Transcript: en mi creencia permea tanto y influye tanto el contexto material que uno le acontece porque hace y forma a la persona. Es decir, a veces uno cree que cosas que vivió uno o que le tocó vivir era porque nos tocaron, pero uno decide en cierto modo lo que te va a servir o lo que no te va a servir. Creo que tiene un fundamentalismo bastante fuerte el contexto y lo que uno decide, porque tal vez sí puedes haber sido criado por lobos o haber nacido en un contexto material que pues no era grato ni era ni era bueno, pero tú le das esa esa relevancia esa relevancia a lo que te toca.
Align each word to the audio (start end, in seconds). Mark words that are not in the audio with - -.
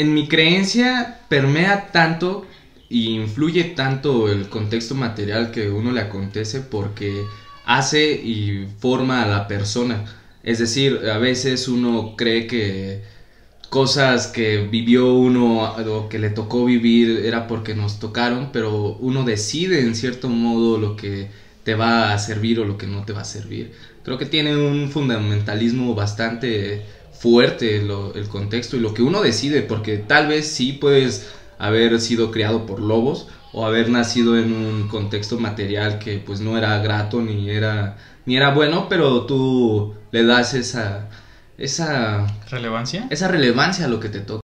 en 0.00 0.14
mi 0.14 0.28
creencia 0.28 1.18
permea 1.28 1.92
tanto 1.92 2.46
y 2.88 3.10
influye 3.10 3.64
tanto 3.64 4.28
el 4.30 4.48
contexto 4.48 4.94
material 4.94 5.50
que 5.50 5.70
uno 5.70 5.92
le 5.92 6.00
acontece 6.00 6.60
porque 6.60 7.22
hace 7.66 8.12
y 8.12 8.66
forma 8.78 9.22
a 9.22 9.28
la 9.28 9.46
persona. 9.46 10.06
Es 10.42 10.58
decir, 10.58 11.00
a 11.12 11.18
veces 11.18 11.68
uno 11.68 12.14
cree 12.16 12.46
que 12.46 13.02
cosas 13.68 14.26
que 14.26 14.66
vivió 14.70 15.14
uno 15.14 15.64
o 15.64 16.08
que 16.08 16.18
le 16.18 16.30
tocó 16.30 16.64
vivir 16.64 17.22
era 17.26 17.46
porque 17.46 17.74
nos 17.74 18.00
tocaron, 18.00 18.50
pero 18.52 18.96
uno 19.00 19.24
decide 19.24 19.82
en 19.82 19.94
cierto 19.94 20.28
modo 20.30 20.78
lo 20.78 20.96
que 20.96 21.28
te 21.62 21.74
va 21.74 22.14
a 22.14 22.18
servir 22.18 22.58
o 22.58 22.64
lo 22.64 22.78
que 22.78 22.86
no 22.86 23.04
te 23.04 23.12
va 23.12 23.20
a 23.20 23.24
servir. 23.24 23.72
Creo 24.02 24.16
que 24.16 24.26
tiene 24.26 24.56
un 24.56 24.90
fundamentalismo 24.90 25.94
bastante 25.94 26.84
fuerte 27.20 27.76
el 27.76 28.28
contexto 28.28 28.78
y 28.78 28.80
lo 28.80 28.94
que 28.94 29.02
uno 29.02 29.20
decide, 29.20 29.60
porque 29.60 29.98
tal 29.98 30.26
vez 30.26 30.48
sí 30.48 30.72
puedes 30.72 31.28
haber 31.58 32.00
sido 32.00 32.30
criado 32.30 32.64
por 32.64 32.80
lobos 32.80 33.28
o 33.52 33.66
haber 33.66 33.90
nacido 33.90 34.38
en 34.38 34.54
un 34.54 34.88
contexto 34.88 35.38
material 35.38 35.98
que 35.98 36.16
pues 36.16 36.40
no 36.40 36.56
era 36.56 36.78
grato 36.78 37.20
ni 37.20 37.50
era 37.50 37.98
ni 38.24 38.36
era 38.36 38.54
bueno, 38.54 38.88
pero 38.88 39.26
tú 39.26 39.94
le 40.12 40.24
das 40.24 40.54
esa 40.54 41.08
esa 41.58 42.26
relevancia 42.48 43.06
esa 43.10 43.28
relevancia 43.28 43.84
a 43.84 43.88
lo 43.88 44.00
que 44.00 44.08
te 44.08 44.20
toca. 44.20 44.38